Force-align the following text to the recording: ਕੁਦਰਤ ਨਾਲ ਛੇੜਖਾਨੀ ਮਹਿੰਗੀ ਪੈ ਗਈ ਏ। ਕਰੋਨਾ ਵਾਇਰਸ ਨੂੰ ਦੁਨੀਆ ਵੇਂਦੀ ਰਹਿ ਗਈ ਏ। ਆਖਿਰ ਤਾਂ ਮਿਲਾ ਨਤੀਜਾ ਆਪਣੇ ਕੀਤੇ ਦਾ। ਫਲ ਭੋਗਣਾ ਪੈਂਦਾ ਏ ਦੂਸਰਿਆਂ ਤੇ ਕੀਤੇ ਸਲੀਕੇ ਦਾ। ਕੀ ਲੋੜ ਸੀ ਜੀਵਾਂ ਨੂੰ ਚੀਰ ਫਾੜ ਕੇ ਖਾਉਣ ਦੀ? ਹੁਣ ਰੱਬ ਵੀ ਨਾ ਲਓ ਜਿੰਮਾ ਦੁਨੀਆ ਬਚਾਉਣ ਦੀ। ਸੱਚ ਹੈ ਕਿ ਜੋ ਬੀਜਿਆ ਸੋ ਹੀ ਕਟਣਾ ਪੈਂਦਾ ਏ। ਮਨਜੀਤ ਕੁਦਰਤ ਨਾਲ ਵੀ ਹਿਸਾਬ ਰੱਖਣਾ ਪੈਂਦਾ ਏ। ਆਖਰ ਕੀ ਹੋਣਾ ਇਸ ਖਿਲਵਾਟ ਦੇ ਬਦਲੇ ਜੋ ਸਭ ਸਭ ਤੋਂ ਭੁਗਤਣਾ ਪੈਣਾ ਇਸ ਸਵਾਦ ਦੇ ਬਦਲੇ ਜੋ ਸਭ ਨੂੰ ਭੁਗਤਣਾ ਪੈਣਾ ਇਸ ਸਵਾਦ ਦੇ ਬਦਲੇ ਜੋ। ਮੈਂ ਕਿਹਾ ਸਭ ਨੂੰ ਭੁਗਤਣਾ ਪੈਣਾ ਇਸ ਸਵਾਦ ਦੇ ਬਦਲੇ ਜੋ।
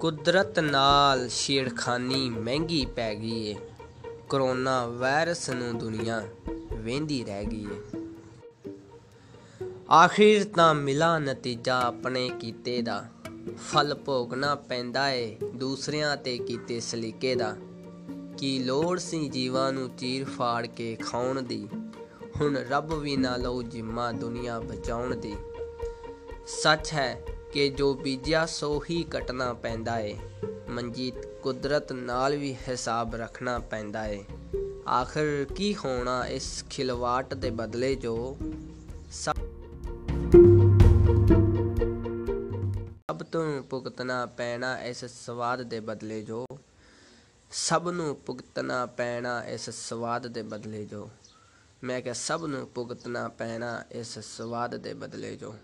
ਕੁਦਰਤ 0.00 0.58
ਨਾਲ 0.58 1.28
ਛੇੜਖਾਨੀ 1.28 2.30
ਮਹਿੰਗੀ 2.30 2.86
ਪੈ 2.86 3.14
ਗਈ 3.14 3.46
ਏ। 3.46 3.56
ਕਰੋਨਾ 4.28 4.86
ਵਾਇਰਸ 4.86 5.50
ਨੂੰ 5.50 5.78
ਦੁਨੀਆ 5.78 6.22
ਵੇਂਦੀ 6.72 7.24
ਰਹਿ 7.24 7.44
ਗਈ 7.44 7.64
ਏ। 7.64 8.02
ਆਖਿਰ 9.92 10.44
ਤਾਂ 10.44 10.74
ਮਿਲਾ 10.74 11.18
ਨਤੀਜਾ 11.18 11.80
ਆਪਣੇ 11.80 12.30
ਕੀਤੇ 12.40 12.82
ਦਾ। 12.82 13.08
ਫਲ 13.72 13.94
ਭੋਗਣਾ 13.94 14.54
ਪੈਂਦਾ 14.54 15.10
ਏ 15.10 15.36
ਦੂਸਰਿਆਂ 15.54 16.16
ਤੇ 16.16 16.38
ਕੀਤੇ 16.38 16.80
ਸਲੀਕੇ 16.80 17.34
ਦਾ। 17.34 17.56
ਕੀ 18.38 18.58
ਲੋੜ 18.58 18.98
ਸੀ 18.98 19.28
ਜੀਵਾਂ 19.28 19.72
ਨੂੰ 19.72 19.96
ਚੀਰ 19.96 20.24
ਫਾੜ 20.24 20.66
ਕੇ 20.66 20.96
ਖਾਉਣ 20.96 21.42
ਦੀ? 21.42 21.68
ਹੁਣ 22.40 22.56
ਰੱਬ 22.56 22.94
ਵੀ 22.94 23.16
ਨਾ 23.16 23.36
ਲਓ 23.36 23.62
ਜਿੰਮਾ 23.62 24.12
ਦੁਨੀਆ 24.12 24.60
ਬਚਾਉਣ 24.60 25.16
ਦੀ। 25.16 25.34
ਸੱਚ 26.46 26.92
ਹੈ 26.92 27.24
ਕਿ 27.58 27.68
ਜੋ 27.68 27.94
ਬੀਜਿਆ 27.94 28.46
ਸੋ 28.46 28.82
ਹੀ 28.90 29.04
ਕਟਣਾ 29.04 29.52
ਪੈਂਦਾ 29.52 29.98
ਏ। 30.00 30.18
ਮਨਜੀਤ 30.68 31.14
ਕੁਦਰਤ 31.42 31.92
ਨਾਲ 31.92 32.36
ਵੀ 32.36 32.56
ਹਿਸਾਬ 32.68 33.14
ਰੱਖਣਾ 33.14 33.58
ਪੈਂਦਾ 33.58 34.06
ਏ। 34.06 34.24
ਆਖਰ 34.88 35.46
ਕੀ 35.56 35.76
ਹੋਣਾ 35.76 36.26
ਇਸ 36.26 36.64
ਖਿਲਵਾਟ 36.70 37.34
ਦੇ 37.34 37.50
ਬਦਲੇ 37.50 37.94
ਜੋ 37.94 38.36
ਸਭ 39.12 39.32
ਸਭ 43.10 43.22
ਤੋਂ 43.22 43.62
ਭੁਗਤਣਾ 43.62 44.26
ਪੈਣਾ 44.26 44.82
ਇਸ 44.82 45.04
ਸਵਾਦ 45.04 45.62
ਦੇ 45.62 45.80
ਬਦਲੇ 45.80 46.22
ਜੋ 46.22 46.46
ਸਭ 47.50 47.88
ਨੂੰ 47.92 48.20
ਭੁਗਤਣਾ 48.26 48.86
ਪੈਣਾ 48.86 49.44
ਇਸ 49.44 49.70
ਸਵਾਦ 49.70 50.26
ਦੇ 50.26 50.42
ਬਦਲੇ 50.42 50.84
ਜੋ। 50.84 51.10
ਮੈਂ 51.84 52.00
ਕਿਹਾ 52.00 52.14
ਸਭ 52.14 52.44
ਨੂੰ 52.48 52.70
ਭੁਗਤਣਾ 52.74 53.28
ਪੈਣਾ 53.28 53.84
ਇਸ 53.92 54.18
ਸਵਾਦ 54.18 54.76
ਦੇ 54.76 54.94
ਬਦਲੇ 54.94 55.36
ਜੋ। 55.36 55.54